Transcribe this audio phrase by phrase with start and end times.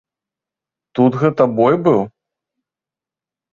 [0.99, 2.01] Тут гэта бой быў?